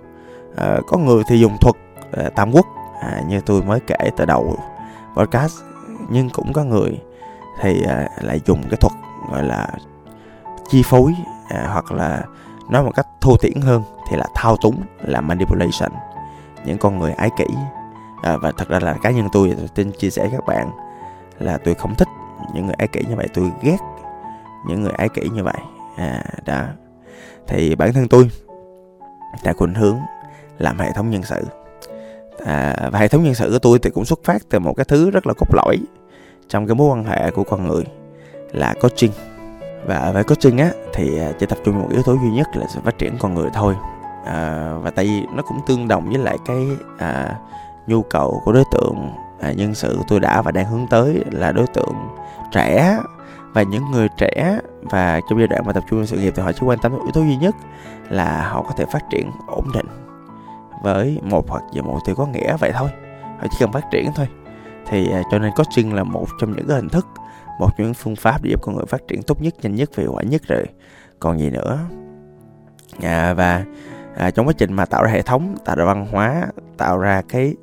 Uh, 0.52 0.88
có 0.88 0.98
người 0.98 1.24
thì 1.28 1.40
dùng 1.40 1.58
thuật 1.62 1.76
uh, 2.26 2.36
tam 2.36 2.52
quốc 2.52 2.66
uh, 2.68 3.28
như 3.28 3.42
tôi 3.46 3.64
mới 3.64 3.80
kể 3.80 4.10
từ 4.18 4.26
đầu 4.26 4.56
podcast 5.16 5.54
nhưng 6.10 6.30
cũng 6.30 6.54
có 6.54 6.64
người 6.64 7.00
thì 7.62 7.84
uh, 7.84 8.24
lại 8.24 8.40
dùng 8.46 8.64
cái 8.70 8.78
thuật 8.78 8.94
gọi 9.32 9.44
là 9.44 9.70
chi 10.70 10.84
phối 10.86 11.14
uh, 11.44 11.68
hoặc 11.68 11.92
là 11.92 12.24
nói 12.70 12.84
một 12.84 12.92
cách 12.96 13.08
thô 13.22 13.38
tiễn 13.38 13.62
hơn 13.62 13.84
thì 14.10 14.18
là 14.18 14.26
thao 14.36 14.58
túng 14.62 14.82
là 15.02 15.22
manipulation. 15.22 15.92
Những 16.66 16.78
con 16.78 17.00
người 17.00 17.14
ái 17.14 17.30
kỷ. 17.38 17.46
À, 18.22 18.38
và 18.38 18.52
thật 18.58 18.70
ra 18.70 18.80
là 18.80 18.94
cá 18.94 19.12
nhân 19.12 19.28
tôi 19.34 19.54
tôi 19.58 19.68
tin 19.76 19.92
chia 19.92 20.10
sẻ 20.10 20.30
các 20.32 20.46
bạn 20.46 20.72
là 21.40 21.58
tôi 21.58 21.76
không 21.76 21.96
thích 21.96 22.08
những 22.54 22.66
người 22.66 22.76
ái 22.78 22.88
kỷ 22.88 23.04
như 23.10 23.16
vậy 23.16 23.28
tôi 23.34 23.52
ghét 23.62 23.78
những 24.68 24.82
người 24.82 24.92
ái 24.98 25.10
kỷ 25.10 25.30
như 25.30 25.44
vậy. 25.44 25.62
À 25.98 26.24
đó. 26.46 26.64
Thì 27.48 27.76
bản 27.76 27.94
thân 27.94 28.08
tôi 28.08 28.30
đã 29.44 29.54
khuynh 29.54 29.74
hướng 29.74 29.98
làm 30.58 30.80
hệ 30.80 30.92
thống 30.96 31.10
nhân 31.10 31.24
sự. 31.24 31.46
À, 32.46 32.90
và 32.92 33.00
hệ 33.00 33.08
thống 33.08 33.24
nhân 33.24 33.36
sự 33.36 33.50
của 33.52 33.60
tôi 33.60 33.80
thì 33.80 33.90
cũng 33.90 34.06
xuất 34.06 34.20
phát 34.24 34.42
từ 34.50 34.60
một 34.60 34.74
cái 34.78 34.86
thứ 34.86 35.12
rất 35.12 35.28
là 35.28 35.34
cốt 35.38 35.48
lõi 35.54 35.78
trong 36.50 36.68
cái 36.68 36.76
mối 36.76 36.90
quan 36.92 37.04
hệ 37.04 37.32
của 37.32 37.44
con 37.44 37.68
người 37.68 37.84
là 38.52 38.74
coaching. 38.82 39.12
Và 39.86 40.12
về 40.12 40.24
coaching 40.24 40.58
á 40.58 40.72
thì 40.94 41.20
à, 41.20 41.32
chỉ 41.40 41.46
tập 41.46 41.58
trung 41.66 41.80
một 41.80 41.88
yếu 41.92 42.04
tố 42.04 42.14
duy 42.14 42.32
nhất 42.32 42.48
là 42.54 42.66
sự 42.74 42.80
phát 42.84 42.98
triển 42.98 43.18
con 43.20 43.34
người 43.34 43.50
thôi. 43.54 43.76
À, 44.26 44.72
và 44.82 44.90
tại 44.90 45.06
vì 45.06 45.22
nó 45.36 45.44
cũng 45.44 45.60
tương 45.68 45.88
đồng 45.88 46.10
với 46.10 46.18
lại 46.18 46.38
cái 46.46 46.68
à, 46.98 47.36
nhu 47.88 48.02
cầu 48.02 48.42
của 48.46 48.52
đối 48.52 48.64
tượng 48.72 49.12
à, 49.40 49.52
nhân 49.52 49.76
sự 49.76 50.00
tôi 50.08 50.20
đã 50.20 50.42
và 50.42 50.52
đang 50.52 50.66
hướng 50.66 50.88
tới 50.90 51.24
là 51.32 51.52
đối 51.52 51.68
tượng 51.68 51.96
trẻ 52.52 52.98
và 53.54 53.64
những 53.64 53.92
người 53.92 54.08
trẻ 54.18 54.60
và 54.82 55.20
trong 55.30 55.40
giai 55.40 55.48
đoạn 55.48 55.62
mà 55.66 55.74
tập 55.74 55.84
trung 55.90 56.00
vào 56.00 56.06
sự 56.06 56.18
nghiệp 56.18 56.34
thì 56.36 56.44
họ 56.44 56.52
chỉ 56.52 56.60
quan 56.66 56.80
tâm 56.80 56.92
đến 56.92 57.02
yếu 57.02 57.12
tố 57.12 57.22
duy 57.22 57.36
nhất 57.36 57.56
là 58.10 58.50
họ 58.50 58.64
có 58.64 58.74
thể 58.78 58.86
phát 58.86 59.02
triển 59.10 59.32
ổn 59.48 59.66
định 59.74 59.86
với 60.84 61.20
một 61.24 61.50
hoặc 61.50 61.64
vài 61.74 61.82
một 61.82 62.00
thì 62.06 62.14
có 62.18 62.26
nghĩa 62.26 62.58
vậy 62.58 62.72
thôi. 62.74 62.90
Họ 63.40 63.48
chỉ 63.52 63.58
cần 63.60 63.72
phát 63.72 63.84
triển 63.92 64.12
thôi. 64.16 64.28
Thì 64.88 65.12
à, 65.12 65.22
cho 65.32 65.40
nên 65.40 65.52
coaching 65.56 65.94
là 65.94 66.04
một 66.04 66.28
trong 66.40 66.56
những 66.56 66.68
cái 66.68 66.76
hình 66.76 66.90
thức 66.90 67.08
một 67.60 67.70
trong 67.78 67.88
những 67.88 67.94
phương 67.94 68.16
pháp 68.16 68.44
để 68.44 68.52
giúp 68.52 68.62
con 68.62 68.76
người 68.76 68.86
phát 68.86 69.02
triển 69.08 69.24
tốt 69.24 69.42
nhất 69.42 69.54
nhanh 69.62 69.76
nhất 69.76 69.90
và 69.96 70.02
hiệu 70.02 70.14
quả 70.14 70.24
nhất 70.24 70.42
rồi. 70.48 70.66
Còn 71.20 71.40
gì 71.40 71.50
nữa? 71.50 71.80
À, 73.02 73.34
và 73.34 73.66
à, 74.16 74.32
trong 74.32 74.48
quá 74.48 74.54
trình 74.58 74.74
mà 74.74 74.86
tạo 74.86 75.04
ra 75.04 75.12
hệ 75.12 75.22
thống 75.22 75.56
tạo 75.66 75.76
ra 75.76 75.86
văn 75.86 76.08
hóa 76.12 76.48
tạo 76.78 76.98
ra 76.98 77.22
cái 77.30 77.56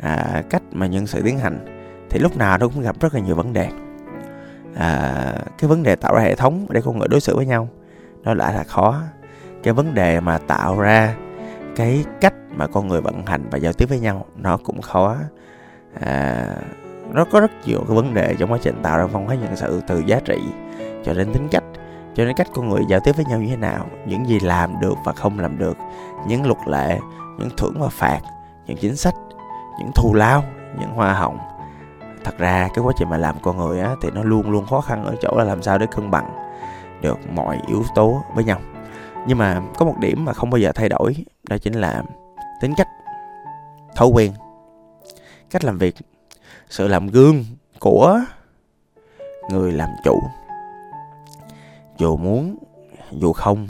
à, 0.00 0.42
cách 0.50 0.62
mà 0.72 0.86
nhân 0.86 1.06
sự 1.06 1.22
tiến 1.22 1.38
hành 1.38 1.66
thì 2.10 2.18
lúc 2.18 2.36
nào 2.36 2.58
nó 2.58 2.68
cũng 2.68 2.82
gặp 2.82 3.00
rất 3.00 3.14
là 3.14 3.20
nhiều 3.20 3.34
vấn 3.34 3.52
đề 3.52 3.68
à, 4.76 5.34
cái 5.58 5.68
vấn 5.68 5.82
đề 5.82 5.96
tạo 5.96 6.14
ra 6.14 6.20
hệ 6.20 6.34
thống 6.34 6.66
để 6.70 6.80
con 6.84 6.98
người 6.98 7.08
đối 7.08 7.20
xử 7.20 7.36
với 7.36 7.46
nhau 7.46 7.68
nó 8.22 8.34
lại 8.34 8.54
là 8.54 8.64
khó. 8.64 9.02
Cái 9.62 9.74
vấn 9.74 9.94
đề 9.94 10.20
mà 10.20 10.38
tạo 10.38 10.80
ra 10.80 11.14
cái 11.76 12.04
cách 12.20 12.34
mà 12.50 12.66
con 12.66 12.88
người 12.88 13.00
vận 13.00 13.26
hành 13.26 13.48
và 13.50 13.58
giao 13.58 13.72
tiếp 13.72 13.88
với 13.88 14.00
nhau 14.00 14.26
nó 14.36 14.56
cũng 14.56 14.82
khó. 14.82 15.16
À, 16.00 16.46
nó 17.12 17.24
có 17.24 17.40
rất 17.40 17.50
nhiều 17.66 17.84
cái 17.88 17.96
vấn 17.96 18.14
đề 18.14 18.34
trong 18.38 18.52
quá 18.52 18.58
trình 18.62 18.82
tạo 18.82 18.98
ra 18.98 19.06
văn 19.06 19.26
hóa 19.26 19.34
nhân 19.34 19.56
sự 19.56 19.82
từ 19.88 20.02
giá 20.06 20.20
trị 20.24 20.38
cho 21.04 21.14
đến 21.14 21.32
tính 21.32 21.48
cách 21.50 21.64
cho 22.14 22.24
đến 22.24 22.34
cách 22.36 22.48
con 22.54 22.68
người 22.68 22.82
giao 22.88 23.00
tiếp 23.04 23.16
với 23.16 23.24
nhau 23.24 23.38
như 23.38 23.48
thế 23.50 23.56
nào 23.56 23.86
những 24.06 24.28
gì 24.28 24.40
làm 24.40 24.80
được 24.80 24.94
và 25.04 25.12
không 25.12 25.38
làm 25.38 25.58
được 25.58 25.76
những 26.26 26.46
luật 26.46 26.58
lệ 26.66 26.98
những 27.38 27.48
thưởng 27.56 27.74
và 27.80 27.88
phạt 27.88 28.20
những 28.66 28.76
chính 28.76 28.96
sách 28.96 29.14
những 29.78 29.90
thù 29.94 30.14
lao 30.14 30.44
những 30.80 30.90
hoa 30.90 31.12
hồng 31.12 31.38
thật 32.24 32.38
ra 32.38 32.68
cái 32.74 32.84
quá 32.84 32.92
trình 32.98 33.08
mà 33.10 33.16
làm 33.16 33.36
con 33.42 33.56
người 33.56 33.80
á, 33.80 33.94
thì 34.02 34.10
nó 34.10 34.22
luôn 34.22 34.50
luôn 34.50 34.66
khó 34.66 34.80
khăn 34.80 35.04
ở 35.04 35.16
chỗ 35.22 35.34
là 35.38 35.44
làm 35.44 35.62
sao 35.62 35.78
để 35.78 35.86
cân 35.96 36.10
bằng 36.10 36.30
được 37.00 37.18
mọi 37.32 37.60
yếu 37.68 37.84
tố 37.94 38.22
với 38.34 38.44
nhau. 38.44 38.60
Nhưng 39.26 39.38
mà 39.38 39.62
có 39.78 39.84
một 39.84 39.94
điểm 39.98 40.24
mà 40.24 40.32
không 40.32 40.50
bao 40.50 40.58
giờ 40.58 40.72
thay 40.74 40.88
đổi, 40.88 41.24
đó 41.48 41.58
chính 41.58 41.74
là 41.74 42.02
tính 42.60 42.74
cách, 42.76 42.88
thói 43.96 44.08
quen, 44.08 44.32
cách 45.50 45.64
làm 45.64 45.78
việc, 45.78 45.94
sự 46.68 46.88
làm 46.88 47.06
gương 47.06 47.44
của 47.78 48.20
người 49.50 49.72
làm 49.72 49.88
chủ. 50.04 50.20
Dù 51.98 52.16
muốn, 52.16 52.56
dù 53.10 53.32
không, 53.32 53.68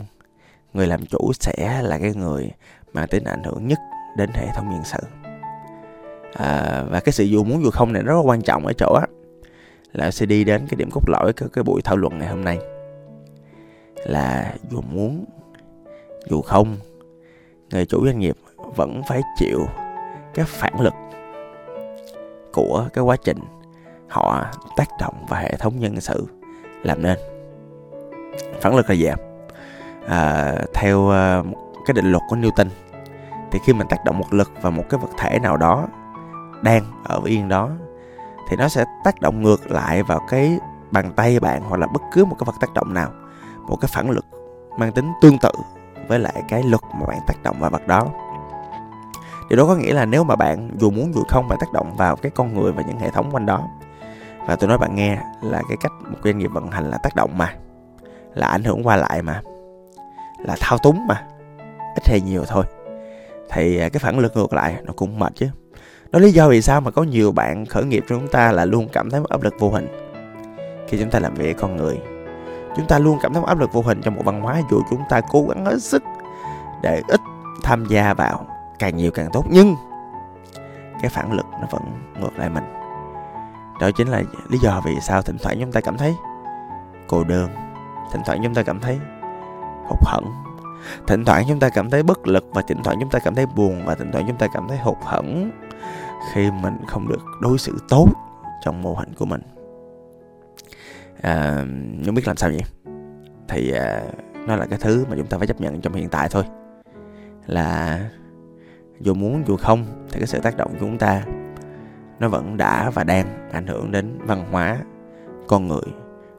người 0.73 0.87
làm 0.87 1.05
chủ 1.05 1.31
sẽ 1.39 1.81
là 1.81 1.97
cái 1.97 2.13
người 2.13 2.51
mà 2.93 3.05
tính 3.05 3.23
ảnh 3.23 3.43
hưởng 3.43 3.67
nhất 3.67 3.79
đến 4.17 4.29
hệ 4.33 4.47
thống 4.55 4.69
nhân 4.69 4.83
sự 4.83 4.99
à, 6.33 6.83
và 6.89 6.99
cái 6.99 7.13
sự 7.13 7.23
dù 7.23 7.43
muốn 7.43 7.63
dù 7.63 7.69
không 7.69 7.93
này 7.93 8.03
rất 8.03 8.13
là 8.13 8.21
quan 8.21 8.41
trọng 8.41 8.65
ở 8.65 8.73
chỗ 8.73 8.93
á 8.93 9.07
là 9.93 10.11
sẽ 10.11 10.25
đi 10.25 10.43
đến 10.43 10.67
cái 10.69 10.75
điểm 10.75 10.89
cốt 10.91 11.01
lõi 11.07 11.33
của 11.33 11.47
cái 11.53 11.63
buổi 11.63 11.81
thảo 11.81 11.97
luận 11.97 12.19
ngày 12.19 12.27
hôm 12.27 12.43
nay. 12.43 12.59
Là 14.05 14.55
dù 14.69 14.81
muốn 14.81 15.25
dù 16.25 16.41
không 16.41 16.77
người 17.71 17.85
chủ 17.85 18.05
doanh 18.05 18.19
nghiệp 18.19 18.37
vẫn 18.75 19.01
phải 19.07 19.21
chịu 19.37 19.59
cái 20.33 20.45
phản 20.45 20.81
lực 20.81 20.93
của 22.53 22.89
cái 22.93 23.03
quá 23.03 23.15
trình 23.23 23.37
họ 24.07 24.45
tác 24.77 24.87
động 24.99 25.25
vào 25.29 25.41
hệ 25.41 25.55
thống 25.55 25.79
nhân 25.79 26.01
sự 26.01 26.27
làm 26.83 27.01
nên. 27.01 27.17
Phản 28.61 28.75
lực 28.75 28.89
là 28.89 28.95
gì 28.95 29.09
à, 30.07 30.55
theo 30.73 31.09
à, 31.09 31.43
cái 31.85 31.93
định 31.93 32.11
luật 32.11 32.23
của 32.29 32.35
Newton 32.35 32.67
thì 33.51 33.59
khi 33.65 33.73
mình 33.73 33.87
tác 33.89 34.05
động 34.05 34.17
một 34.17 34.33
lực 34.33 34.51
vào 34.61 34.71
một 34.71 34.83
cái 34.89 34.99
vật 34.99 35.09
thể 35.17 35.39
nào 35.39 35.57
đó 35.57 35.87
đang 36.61 36.83
ở 37.03 37.21
yên 37.25 37.47
đó, 37.49 37.69
thì 38.49 38.57
nó 38.57 38.67
sẽ 38.67 38.85
tác 39.03 39.21
động 39.21 39.41
ngược 39.41 39.71
lại 39.71 40.03
vào 40.03 40.19
cái 40.29 40.59
bàn 40.91 41.11
tay 41.15 41.39
bạn 41.39 41.61
hoặc 41.61 41.77
là 41.77 41.87
bất 41.87 42.01
cứ 42.11 42.25
một 42.25 42.35
cái 42.39 42.45
vật 42.45 42.55
tác 42.59 42.73
động 42.73 42.93
nào, 42.93 43.09
một 43.67 43.75
cái 43.81 43.89
phản 43.93 44.09
lực 44.09 44.25
mang 44.77 44.91
tính 44.91 45.11
tương 45.21 45.37
tự 45.37 45.51
với 46.07 46.19
lại 46.19 46.43
cái 46.47 46.63
lực 46.63 46.81
mà 46.93 47.05
bạn 47.07 47.19
tác 47.27 47.43
động 47.43 47.59
vào 47.59 47.69
vật 47.69 47.87
đó. 47.87 48.07
Điều 49.49 49.57
đó 49.57 49.65
có 49.67 49.75
nghĩa 49.75 49.93
là 49.93 50.05
nếu 50.05 50.23
mà 50.23 50.35
bạn 50.35 50.69
dù 50.79 50.91
muốn 50.91 51.13
dù 51.13 51.23
không 51.29 51.47
bạn 51.47 51.59
tác 51.61 51.73
động 51.73 51.95
vào 51.97 52.15
cái 52.15 52.31
con 52.35 52.53
người 52.53 52.71
và 52.71 52.83
những 52.87 52.99
hệ 52.99 53.09
thống 53.09 53.31
quanh 53.31 53.45
đó. 53.45 53.67
Và 54.45 54.55
tôi 54.55 54.69
nói 54.69 54.77
bạn 54.77 54.95
nghe 54.95 55.17
là 55.41 55.61
cái 55.69 55.77
cách 55.81 55.91
một 56.09 56.17
doanh 56.23 56.37
nghiệp 56.37 56.51
vận 56.53 56.71
hành 56.71 56.89
là 56.91 56.97
tác 56.97 57.15
động 57.15 57.37
mà, 57.37 57.55
là 58.33 58.47
ảnh 58.47 58.63
hưởng 58.63 58.87
qua 58.87 58.95
lại 58.95 59.21
mà, 59.21 59.41
là 60.37 60.55
thao 60.59 60.77
túng 60.77 61.07
mà, 61.07 61.23
ít 61.95 62.07
hay 62.07 62.21
nhiều 62.21 62.43
thôi. 62.47 62.65
Thì 63.49 63.77
à, 63.79 63.89
cái 63.89 63.99
phản 63.99 64.19
lực 64.19 64.35
ngược 64.35 64.53
lại 64.53 64.77
nó 64.83 64.93
cũng 64.95 65.19
mệt 65.19 65.31
chứ 65.35 65.47
đó 66.11 66.19
lý 66.19 66.31
do 66.31 66.49
vì 66.49 66.61
sao 66.61 66.81
mà 66.81 66.91
có 66.91 67.03
nhiều 67.03 67.31
bạn 67.31 67.65
khởi 67.65 67.85
nghiệp 67.85 68.03
trong 68.07 68.19
chúng 68.19 68.27
ta 68.27 68.51
là 68.51 68.65
luôn 68.65 68.87
cảm 68.93 69.09
thấy 69.09 69.19
một 69.19 69.29
áp 69.29 69.41
lực 69.41 69.55
vô 69.59 69.69
hình. 69.69 69.87
Khi 70.87 70.97
chúng 70.99 71.09
ta 71.09 71.19
làm 71.19 71.33
việc 71.33 71.57
con 71.59 71.77
người, 71.77 71.97
chúng 72.75 72.87
ta 72.87 72.99
luôn 72.99 73.17
cảm 73.21 73.33
thấy 73.33 73.41
một 73.41 73.47
áp 73.47 73.59
lực 73.59 73.73
vô 73.73 73.81
hình 73.81 74.01
trong 74.01 74.15
một 74.15 74.21
văn 74.25 74.41
hóa 74.41 74.61
dù 74.71 74.81
chúng 74.89 75.01
ta 75.09 75.21
cố 75.31 75.45
gắng 75.49 75.65
hết 75.65 75.81
sức 75.81 76.03
để 76.81 77.01
ít 77.07 77.19
tham 77.63 77.85
gia 77.85 78.13
vào 78.13 78.45
càng 78.79 78.95
nhiều 78.97 79.11
càng 79.11 79.29
tốt. 79.33 79.45
Nhưng 79.49 79.75
cái 81.01 81.09
phản 81.09 81.33
lực 81.33 81.45
nó 81.61 81.67
vẫn 81.71 81.81
ngược 82.19 82.37
lại 82.37 82.49
mình. 82.49 82.63
Đó 83.79 83.91
chính 83.91 84.07
là 84.07 84.21
lý 84.49 84.57
do 84.57 84.81
vì 84.85 84.99
sao 85.01 85.21
thỉnh 85.21 85.37
thoảng 85.43 85.57
chúng 85.61 85.71
ta 85.71 85.81
cảm 85.81 85.97
thấy 85.97 86.15
cô 87.07 87.23
đơn, 87.23 87.49
thỉnh 88.11 88.21
thoảng 88.25 88.39
chúng 88.43 88.53
ta 88.53 88.63
cảm 88.63 88.79
thấy 88.79 88.99
hụt 89.87 89.99
hẫng, 90.01 90.31
thỉnh 91.07 91.25
thoảng 91.25 91.45
chúng 91.47 91.59
ta 91.59 91.69
cảm 91.69 91.89
thấy 91.89 92.03
bất 92.03 92.27
lực 92.27 92.45
và 92.53 92.61
thỉnh 92.61 92.83
thoảng 92.83 92.97
chúng 92.99 93.09
ta 93.09 93.19
cảm 93.19 93.35
thấy 93.35 93.45
buồn 93.45 93.85
và 93.85 93.95
thỉnh 93.95 94.11
thoảng 94.11 94.25
chúng 94.27 94.37
ta 94.37 94.47
cảm 94.53 94.67
thấy 94.67 94.77
hụt 94.77 94.97
hẫng 95.03 95.51
khi 96.33 96.51
mình 96.51 96.77
không 96.87 97.07
được 97.07 97.21
đối 97.41 97.57
xử 97.57 97.77
tốt 97.89 98.07
trong 98.61 98.81
mô 98.81 98.93
hình 98.93 99.13
của 99.13 99.25
mình. 99.25 99.41
À, 101.21 101.65
không 102.05 102.15
biết 102.15 102.27
làm 102.27 102.37
sao 102.37 102.49
vậy 102.49 102.63
thì 103.47 103.71
à, 103.71 104.01
nó 104.47 104.55
là 104.55 104.65
cái 104.65 104.79
thứ 104.81 105.05
mà 105.09 105.15
chúng 105.17 105.27
ta 105.27 105.37
phải 105.37 105.47
chấp 105.47 105.61
nhận 105.61 105.81
trong 105.81 105.93
hiện 105.93 106.09
tại 106.09 106.27
thôi. 106.31 106.43
Là 107.45 107.99
dù 108.99 109.13
muốn 109.13 109.43
dù 109.47 109.57
không 109.57 109.85
thì 110.11 110.19
cái 110.19 110.27
sự 110.27 110.39
tác 110.39 110.57
động 110.57 110.71
của 110.71 110.77
chúng 110.79 110.97
ta 110.97 111.23
nó 112.19 112.29
vẫn 112.29 112.57
đã 112.57 112.89
và 112.89 113.03
đang 113.03 113.49
ảnh 113.51 113.67
hưởng 113.67 113.91
đến 113.91 114.17
văn 114.25 114.45
hóa 114.51 114.77
con 115.47 115.67
người. 115.67 115.85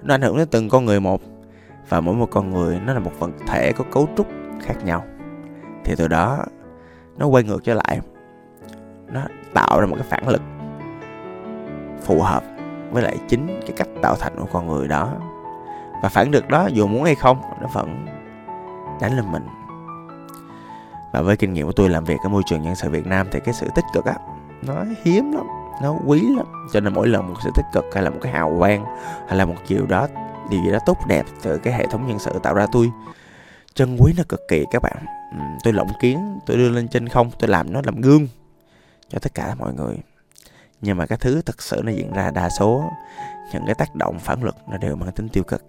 Nó 0.03 0.15
ảnh 0.15 0.23
hưởng 0.23 0.37
đến 0.37 0.49
từng 0.51 0.69
con 0.69 0.85
người 0.85 1.01
một 1.01 1.21
và 1.89 2.01
mỗi 2.01 2.15
một 2.15 2.29
con 2.31 2.51
người 2.51 2.81
nó 2.87 2.95
là 2.95 3.01
một 3.01 3.13
vật 3.19 3.31
thể 3.47 3.73
có 3.73 3.85
cấu 3.93 4.09
trúc 4.17 4.27
khác 4.61 4.75
nhau. 4.85 5.05
Thì 5.85 5.95
từ 5.97 6.09
đó 6.09 6.45
nó 7.17 7.27
quay 7.27 7.45
ngược 7.45 7.65
trở 7.65 7.75
lại 7.75 8.01
nó 9.13 9.21
tạo 9.55 9.81
ra 9.81 9.87
một 9.87 9.97
cái 9.99 10.07
phản 10.11 10.29
lực 10.29 10.43
phù 12.05 12.23
hợp 12.23 12.43
với 12.91 13.03
lại 13.03 13.17
chính 13.29 13.47
cái 13.47 13.73
cách 13.77 13.89
tạo 14.03 14.17
thành 14.17 14.33
của 14.39 14.47
con 14.53 14.67
người 14.67 14.89
đó. 14.89 15.13
Và 16.03 16.09
phản 16.09 16.31
lực 16.31 16.49
đó 16.49 16.67
dù 16.73 16.87
muốn 16.87 17.05
hay 17.05 17.15
không 17.15 17.43
nó 17.61 17.69
vẫn 17.73 18.07
đánh 19.01 19.17
lên 19.17 19.33
mình. 19.33 19.47
Và 21.13 21.23
với 21.23 21.37
kinh 21.37 21.53
nghiệm 21.53 21.67
của 21.67 21.73
tôi 21.73 21.89
làm 21.89 22.05
việc 22.05 22.17
ở 22.23 22.29
môi 22.29 22.43
trường 22.47 22.63
nhân 22.63 22.75
sự 22.75 22.91
Việt 22.91 23.07
Nam 23.07 23.27
thì 23.33 23.41
cái 23.45 23.55
sự 23.55 23.69
tích 23.75 23.85
cực 23.93 24.05
á 24.05 24.15
nó 24.63 24.85
hiếm 25.05 25.33
lắm 25.33 25.47
nó 25.83 25.95
quý 26.07 26.21
lắm. 26.37 26.47
Cho 26.73 26.81
nên 26.81 26.95
mỗi 26.95 27.09
lần 27.09 27.29
một 27.29 27.35
sự 27.45 27.51
tích 27.55 27.67
cực 27.73 27.85
hay 27.95 28.03
là 28.03 28.11
một 28.11 28.19
cái 28.23 28.33
hào 28.33 28.57
quang 28.59 28.85
hay 29.29 29.39
là 29.39 29.45
một 29.45 29.55
chiều 29.67 29.87
đó 29.87 30.09
điều 30.51 30.61
gì 30.65 30.73
đó 30.73 30.79
tốt 30.87 30.99
đẹp 31.07 31.27
từ 31.43 31.59
cái 31.59 31.73
hệ 31.73 31.87
thống 31.87 32.07
nhân 32.07 32.19
sự 32.19 32.39
tạo 32.43 32.55
ra 32.55 32.67
tôi 32.73 32.91
chân 33.75 33.97
quý 34.01 34.15
nó 34.17 34.23
cực 34.29 34.41
kỳ 34.49 34.67
các 34.71 34.83
bạn. 34.83 34.97
Ừ, 35.33 35.39
tôi 35.65 35.73
lộng 35.73 35.89
kiến 36.01 36.39
tôi 36.47 36.57
đưa 36.57 36.69
lên 36.69 36.89
trên 36.89 37.09
không 37.09 37.31
tôi 37.39 37.51
làm 37.51 37.73
nó 37.73 37.81
làm 37.85 38.01
gương 38.01 38.29
cho 39.13 39.19
tất 39.19 39.35
cả 39.35 39.55
mọi 39.59 39.75
người. 39.75 39.97
Nhưng 40.81 40.97
mà 40.97 41.07
cái 41.07 41.19
thứ 41.21 41.43
thật 41.43 41.63
sự 41.63 41.81
nó 41.85 41.93
diễn 41.93 42.13
ra 42.13 42.31
đa 42.31 42.49
số, 42.49 42.91
những 43.53 43.67
cái 43.67 43.75
tác 43.75 43.95
động 43.95 44.19
phản 44.19 44.45
lực 44.45 44.57
nó 44.69 44.77
đều 44.77 44.97
mang 44.97 45.13
tính 45.13 45.29
tiêu 45.29 45.45
cực. 45.45 45.65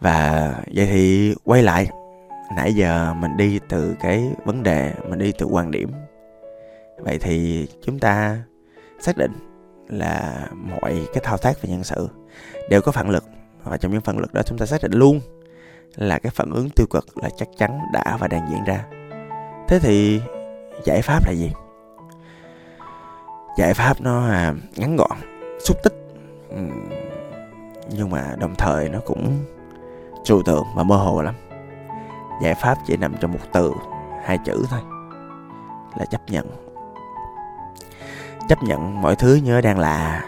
Và 0.00 0.48
vậy 0.74 0.86
thì 0.86 1.34
quay 1.44 1.62
lại, 1.62 1.90
nãy 2.56 2.74
giờ 2.74 3.14
mình 3.14 3.36
đi 3.36 3.60
từ 3.68 3.94
cái 4.00 4.32
vấn 4.44 4.62
đề, 4.62 4.92
mình 5.08 5.18
đi 5.18 5.32
từ 5.38 5.46
quan 5.46 5.70
điểm. 5.70 5.92
Vậy 6.98 7.18
thì 7.18 7.66
chúng 7.82 7.98
ta 7.98 8.42
xác 9.00 9.16
định 9.16 9.32
là 9.88 10.46
mọi 10.52 11.06
cái 11.14 11.24
thao 11.24 11.38
tác 11.38 11.62
về 11.62 11.70
nhân 11.70 11.84
sự 11.84 12.08
đều 12.70 12.82
có 12.82 12.92
phản 12.92 13.10
lực. 13.10 13.24
Và 13.62 13.76
trong 13.76 13.92
những 13.92 14.00
phản 14.00 14.18
lực 14.18 14.34
đó 14.34 14.42
chúng 14.42 14.58
ta 14.58 14.66
xác 14.66 14.82
định 14.82 14.92
luôn 14.92 15.20
là 15.96 16.18
cái 16.18 16.32
phản 16.34 16.50
ứng 16.50 16.70
tiêu 16.70 16.86
cực 16.90 17.18
là 17.18 17.28
chắc 17.36 17.48
chắn 17.58 17.78
đã 17.92 18.16
và 18.20 18.28
đang 18.28 18.48
diễn 18.50 18.64
ra. 18.64 18.84
Thế 19.68 19.78
thì 19.78 20.20
giải 20.84 21.02
pháp 21.02 21.26
là 21.26 21.32
gì? 21.32 21.52
Giải 23.58 23.74
pháp 23.74 24.00
nó 24.00 24.26
à, 24.26 24.54
ngắn 24.76 24.96
gọn, 24.96 25.18
xúc 25.64 25.76
tích. 25.84 25.94
Nhưng 27.90 28.10
mà 28.10 28.34
đồng 28.38 28.54
thời 28.54 28.88
nó 28.88 28.98
cũng 29.06 29.44
trừu 30.24 30.42
tượng 30.42 30.64
và 30.74 30.82
mơ 30.82 30.96
hồ 30.96 31.22
lắm. 31.22 31.34
Giải 32.42 32.54
pháp 32.54 32.78
chỉ 32.86 32.96
nằm 32.96 33.14
trong 33.20 33.32
một 33.32 33.38
từ, 33.52 33.72
hai 34.24 34.38
chữ 34.38 34.64
thôi, 34.70 34.80
là 35.96 36.04
chấp 36.04 36.20
nhận. 36.28 36.46
Chấp 38.48 38.62
nhận 38.62 39.02
mọi 39.02 39.16
thứ 39.16 39.34
như 39.34 39.60
đang 39.60 39.78
là, 39.78 40.24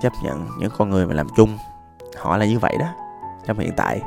chấp 0.00 0.12
nhận 0.22 0.46
những 0.58 0.70
con 0.78 0.90
người 0.90 1.06
mà 1.06 1.14
làm 1.14 1.28
chung. 1.36 1.58
Họ 2.18 2.36
là 2.36 2.44
như 2.44 2.58
vậy 2.58 2.76
đó, 2.80 2.86
trong 3.46 3.58
hiện 3.58 3.72
tại 3.76 4.00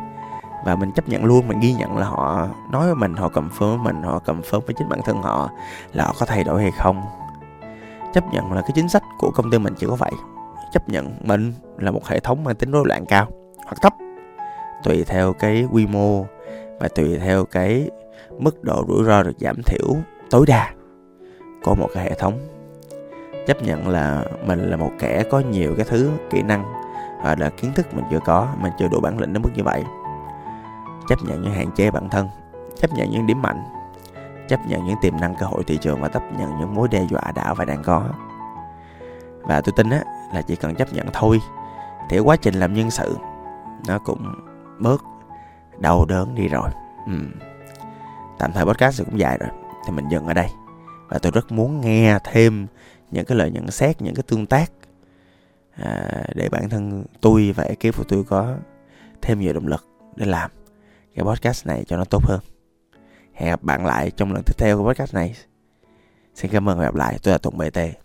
và 0.66 0.76
mình 0.76 0.92
chấp 0.92 1.10
nhận 1.10 1.26
luôn, 1.26 1.48
mình 1.48 1.60
ghi 1.60 1.74
nhận 1.74 1.98
là 1.98 2.06
họ 2.06 2.48
nói 2.72 2.86
với 2.86 2.96
mình, 2.96 3.14
họ 3.14 3.30
cầm 3.30 3.50
phớm 3.50 3.70
với 3.70 3.94
mình, 3.94 4.04
họ 4.04 4.20
cầm 4.20 4.42
phớm 4.42 4.62
với 4.66 4.76
chính 4.78 4.90
bản 4.90 5.00
thân 5.06 5.22
họ 5.22 5.50
là 5.94 6.06
họ 6.06 6.16
có 6.20 6.26
thay 6.26 6.44
đổi 6.44 6.62
hay 6.62 6.72
không. 6.72 7.02
Chấp 8.14 8.24
nhận 8.34 8.54
là 8.54 8.62
cái 8.62 8.72
chính 8.76 8.90
sách 8.90 9.04
của 9.18 9.32
công 9.36 9.52
ty 9.52 9.60
mình 9.60 9.74
chỉ 9.78 9.88
có 9.88 9.96
vậy. 9.96 10.12
Chấp 10.74 10.90
nhận 10.90 11.18
mình 11.22 11.54
là 11.78 11.92
một 11.92 12.08
hệ 12.08 12.20
thống 12.20 12.44
mang 12.44 12.56
tính 12.56 12.72
rối 12.72 12.84
loạn 12.86 13.06
cao 13.06 13.28
hoặc 13.66 13.76
thấp, 13.82 13.94
tùy 14.84 15.04
theo 15.08 15.34
cái 15.34 15.68
quy 15.72 15.88
mô 15.88 16.26
và 16.80 16.88
tùy 16.96 17.18
theo 17.18 17.46
cái 17.46 17.90
mức 18.40 18.64
độ 18.64 18.86
rủi 18.88 19.04
ro 19.06 19.24
được 19.24 19.36
giảm 19.40 19.56
thiểu 19.66 19.88
tối 20.30 20.46
đa 20.48 20.72
của 21.64 21.76
một 21.76 21.90
cái 21.94 22.04
hệ 22.04 22.14
thống. 22.20 22.40
Chấp 23.48 23.64
nhận 23.64 23.88
là 23.88 24.24
mình 24.46 24.70
là 24.70 24.78
một 24.78 24.92
kẻ 25.00 25.24
có 25.32 25.40
nhiều 25.40 25.74
cái 25.78 25.86
thứ 25.90 26.10
kỹ 26.30 26.42
năng 26.42 26.64
và 27.24 27.36
là 27.40 27.50
kiến 27.50 27.72
thức 27.76 27.94
mình 27.94 28.06
chưa 28.12 28.20
có, 28.26 28.48
mình 28.62 28.72
chưa 28.80 28.88
đủ 28.88 29.00
bản 29.00 29.20
lĩnh 29.20 29.34
đến 29.34 29.42
mức 29.42 29.50
như 29.56 29.64
vậy 29.64 29.84
chấp 31.08 31.24
nhận 31.24 31.42
những 31.42 31.54
hạn 31.54 31.72
chế 31.72 31.92
bản 31.92 32.10
thân. 32.10 32.28
Chấp 32.82 32.94
nhận 32.94 33.12
những 33.12 33.28
điểm 33.28 33.42
mạnh. 33.42 33.64
Chấp 34.48 34.60
nhận 34.68 34.86
những 34.86 34.96
tiềm 35.02 35.20
năng 35.20 35.36
cơ 35.36 35.46
hội 35.46 35.64
thị 35.64 35.78
trường 35.82 36.02
và 36.02 36.08
chấp 36.08 36.24
nhận 36.38 36.60
những 36.60 36.76
mối 36.76 36.88
đe 36.88 37.06
dọa 37.10 37.32
đã 37.36 37.54
và 37.54 37.66
đang 37.66 37.84
có. 37.84 38.10
Và 39.42 39.62
tôi 39.62 39.74
tin 39.76 39.90
á 39.90 40.04
là 40.34 40.42
chỉ 40.42 40.56
cần 40.56 40.76
chấp 40.76 40.94
nhận 40.94 41.08
thôi 41.14 41.42
thì 42.10 42.20
quá 42.20 42.36
trình 42.36 42.54
làm 42.54 42.74
nhân 42.74 42.92
sự 42.92 43.18
nó 43.88 44.00
cũng 44.00 44.34
bớt 44.80 45.02
đau 45.80 46.06
đớn 46.06 46.36
đi 46.36 46.48
rồi. 46.48 46.70
Ừ. 47.06 47.14
tạm 48.38 48.52
thời 48.52 48.66
podcast 48.66 49.06
cũng 49.06 49.20
dài 49.20 49.38
rồi 49.38 49.50
thì 49.86 49.94
mình 49.94 50.08
dừng 50.08 50.28
ở 50.28 50.34
đây. 50.34 50.50
Và 51.08 51.18
tôi 51.18 51.32
rất 51.32 51.52
muốn 51.52 51.82
nghe 51.82 52.20
thêm 52.24 52.68
những 53.12 53.26
cái 53.26 53.38
lời 53.38 53.52
nhận 53.52 53.72
xét 53.72 54.02
những 54.02 54.16
cái 54.16 54.24
tương 54.28 54.46
tác 54.46 54.72
à, 55.78 56.24
để 56.36 56.50
bản 56.50 56.70
thân 56.70 57.06
tôi 57.22 57.54
và 57.56 57.64
ekip 57.64 57.98
của 57.98 58.04
tôi 58.08 58.24
có 58.24 58.56
thêm 59.22 59.40
nhiều 59.40 59.54
động 59.54 59.68
lực 59.68 59.86
để 60.16 60.26
làm 60.26 60.52
cái 61.16 61.26
podcast 61.26 61.68
này 61.68 61.84
cho 61.88 61.98
nó 61.98 62.06
tốt 62.06 62.24
hơn. 62.26 62.40
Hẹn 63.34 63.50
gặp 63.50 63.64
bạn 63.64 63.86
lại 63.86 64.12
trong 64.12 64.34
lần 64.34 64.44
tiếp 64.46 64.54
theo 64.58 64.78
của 64.78 64.84
podcast 64.84 65.14
này. 65.14 65.36
Xin 66.36 66.52
cảm 66.52 66.70
ơn 66.70 66.78
và 66.78 66.84
gặp 66.84 66.96
lại. 66.96 67.18
Tôi 67.24 67.32
là 67.32 67.38
tùng 67.38 67.58
bt 67.58 68.05